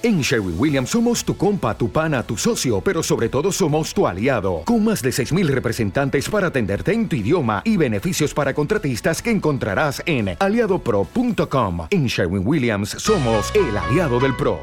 [0.00, 4.06] En Sherwin Williams somos tu compa, tu pana, tu socio, pero sobre todo somos tu
[4.06, 9.20] aliado, con más de 6.000 representantes para atenderte en tu idioma y beneficios para contratistas
[9.20, 11.88] que encontrarás en aliadopro.com.
[11.90, 14.60] En Sherwin Williams somos el aliado del PRO.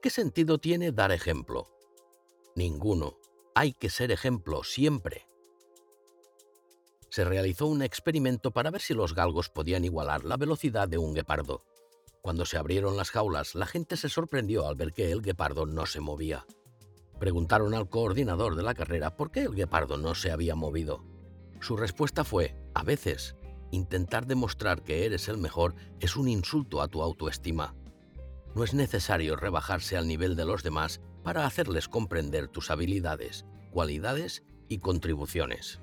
[0.00, 1.66] ¿Qué sentido tiene dar ejemplo?
[2.54, 3.16] Ninguno.
[3.56, 5.26] Hay que ser ejemplo siempre
[7.16, 11.14] se realizó un experimento para ver si los galgos podían igualar la velocidad de un
[11.14, 11.64] guepardo.
[12.20, 15.86] Cuando se abrieron las jaulas, la gente se sorprendió al ver que el guepardo no
[15.86, 16.44] se movía.
[17.18, 21.06] Preguntaron al coordinador de la carrera por qué el guepardo no se había movido.
[21.58, 23.34] Su respuesta fue, a veces,
[23.70, 27.74] intentar demostrar que eres el mejor es un insulto a tu autoestima.
[28.54, 34.42] No es necesario rebajarse al nivel de los demás para hacerles comprender tus habilidades, cualidades
[34.68, 35.80] y contribuciones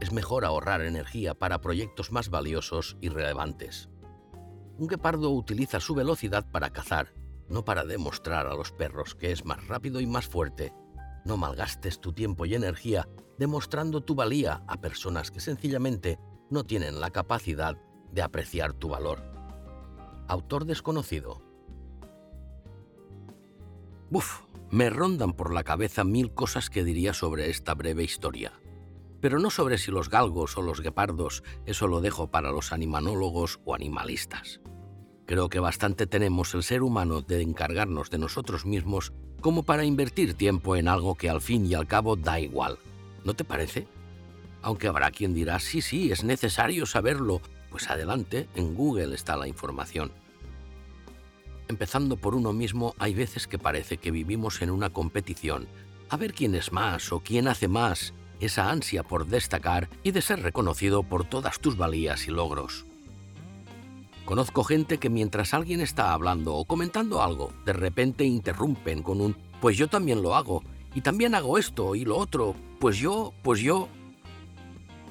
[0.00, 3.88] es mejor ahorrar energía para proyectos más valiosos y relevantes.
[4.78, 7.14] Un guepardo utiliza su velocidad para cazar,
[7.48, 10.72] no para demostrar a los perros que es más rápido y más fuerte.
[11.24, 16.18] No malgastes tu tiempo y energía demostrando tu valía a personas que sencillamente
[16.50, 17.76] no tienen la capacidad
[18.12, 19.22] de apreciar tu valor.
[20.28, 21.42] Autor desconocido.
[24.10, 28.52] Uf, me rondan por la cabeza mil cosas que diría sobre esta breve historia
[29.24, 33.58] pero no sobre si los galgos o los guepardos, eso lo dejo para los animanólogos
[33.64, 34.60] o animalistas.
[35.24, 40.34] Creo que bastante tenemos el ser humano de encargarnos de nosotros mismos como para invertir
[40.34, 42.76] tiempo en algo que al fin y al cabo da igual.
[43.24, 43.88] ¿No te parece?
[44.60, 47.40] Aunque habrá quien dirá, sí, sí, es necesario saberlo.
[47.70, 50.12] Pues adelante, en Google está la información.
[51.68, 55.66] Empezando por uno mismo, hay veces que parece que vivimos en una competición,
[56.10, 60.22] a ver quién es más o quién hace más, esa ansia por destacar y de
[60.22, 62.86] ser reconocido por todas tus valías y logros.
[64.24, 69.36] Conozco gente que mientras alguien está hablando o comentando algo, de repente interrumpen con un
[69.60, 70.62] pues yo también lo hago,
[70.94, 73.88] y también hago esto y lo otro, pues yo, pues yo,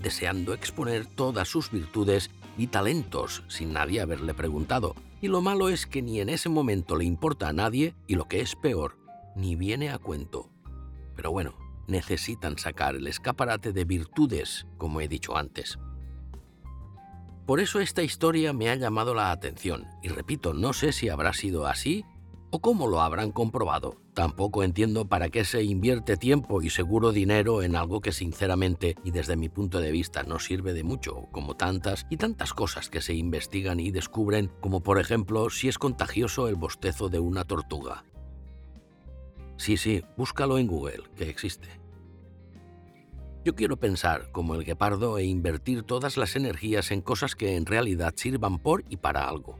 [0.00, 4.94] deseando exponer todas sus virtudes y talentos sin nadie haberle preguntado.
[5.20, 8.26] Y lo malo es que ni en ese momento le importa a nadie y lo
[8.26, 8.96] que es peor,
[9.36, 10.50] ni viene a cuento.
[11.14, 11.54] Pero bueno,
[11.88, 15.78] necesitan sacar el escaparate de virtudes, como he dicho antes.
[17.46, 21.32] Por eso esta historia me ha llamado la atención, y repito, no sé si habrá
[21.32, 22.04] sido así
[22.50, 23.96] o cómo lo habrán comprobado.
[24.14, 29.12] Tampoco entiendo para qué se invierte tiempo y seguro dinero en algo que sinceramente y
[29.12, 33.00] desde mi punto de vista no sirve de mucho, como tantas y tantas cosas que
[33.00, 38.04] se investigan y descubren, como por ejemplo si es contagioso el bostezo de una tortuga.
[39.58, 41.68] Sí, sí, búscalo en Google, que existe.
[43.44, 47.66] Yo quiero pensar como el guepardo e invertir todas las energías en cosas que en
[47.66, 49.58] realidad sirvan por y para algo.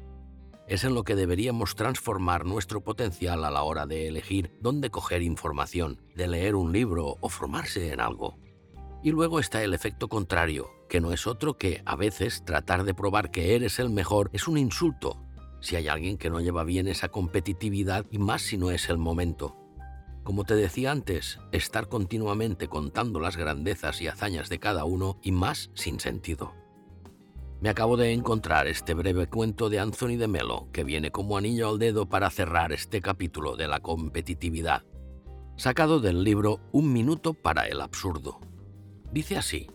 [0.68, 5.22] Es en lo que deberíamos transformar nuestro potencial a la hora de elegir dónde coger
[5.22, 8.38] información, de leer un libro o formarse en algo.
[9.02, 12.94] Y luego está el efecto contrario, que no es otro que, a veces, tratar de
[12.94, 15.24] probar que eres el mejor es un insulto,
[15.60, 18.98] si hay alguien que no lleva bien esa competitividad y más si no es el
[18.98, 19.56] momento.
[20.28, 25.32] Como te decía antes, estar continuamente contando las grandezas y hazañas de cada uno y
[25.32, 26.52] más sin sentido.
[27.62, 31.70] Me acabo de encontrar este breve cuento de Anthony de Melo que viene como anillo
[31.70, 34.84] al dedo para cerrar este capítulo de la competitividad,
[35.56, 38.38] sacado del libro Un minuto para el absurdo.
[39.10, 39.70] Dice así.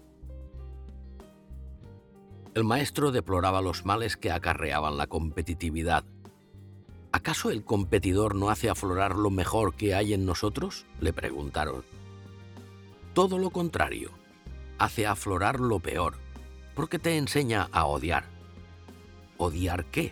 [2.53, 6.05] El maestro deploraba los males que acarreaban la competitividad
[7.13, 10.87] ¿Acaso el competidor no hace aflorar lo mejor que hay en nosotros?
[10.99, 11.85] le preguntaron.
[13.13, 14.09] Todo lo contrario,
[14.79, 16.15] hace aflorar lo peor,
[16.73, 18.25] porque te enseña a odiar.
[19.37, 20.11] ¿Odiar qué?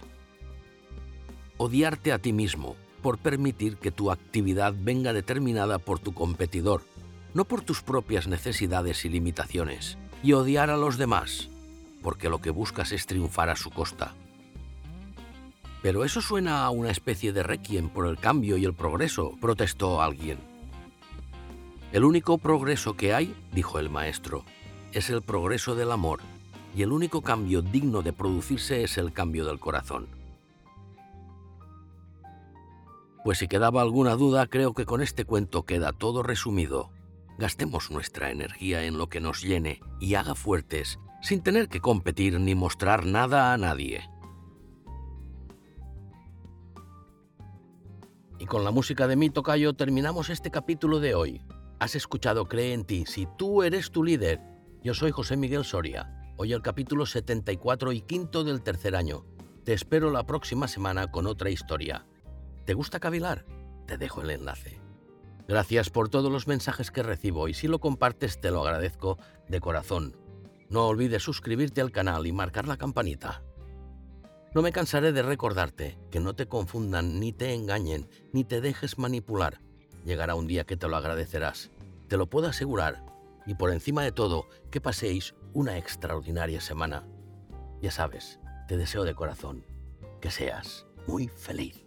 [1.58, 6.84] Odiarte a ti mismo por permitir que tu actividad venga determinada por tu competidor,
[7.34, 11.50] no por tus propias necesidades y limitaciones, y odiar a los demás,
[12.04, 14.14] porque lo que buscas es triunfar a su costa.
[15.82, 20.02] Pero eso suena a una especie de requiem por el cambio y el progreso, protestó
[20.02, 20.38] alguien.
[21.92, 24.46] El único progreso que hay, dijo el maestro,
[24.94, 26.20] es el progreso del amor,
[26.76, 30.08] y el único cambio digno de producirse es el cambio del corazón.
[33.24, 36.92] Pues si quedaba alguna duda, creo que con este cuento queda todo resumido.
[37.38, 42.40] Gastemos nuestra energía en lo que nos llene y haga fuertes, sin tener que competir
[42.40, 44.11] ni mostrar nada a nadie.
[48.42, 51.44] Y con la música de mi tocayo terminamos este capítulo de hoy.
[51.80, 54.42] Has escuchado Cree en ti, si tú eres tu líder.
[54.84, 56.34] Yo soy José Miguel Soria.
[56.38, 59.28] Hoy el capítulo 74 y quinto del tercer año.
[59.64, 62.08] Te espero la próxima semana con otra historia.
[62.66, 63.46] ¿Te gusta cavilar?
[63.86, 64.82] Te dejo el enlace.
[65.48, 69.60] Gracias por todos los mensajes que recibo y si lo compartes te lo agradezco de
[69.60, 70.18] corazón.
[70.68, 73.44] No olvides suscribirte al canal y marcar la campanita.
[74.54, 78.98] No me cansaré de recordarte que no te confundan ni te engañen ni te dejes
[78.98, 79.62] manipular.
[80.04, 81.72] Llegará un día que te lo agradecerás.
[82.10, 83.06] Te lo puedo asegurar.
[83.46, 87.08] Y por encima de todo, que paséis una extraordinaria semana.
[87.82, 89.66] Ya sabes, te deseo de corazón
[90.20, 91.86] que seas muy feliz.